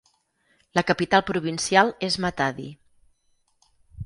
[0.79, 2.67] La capital provincial és Matadi.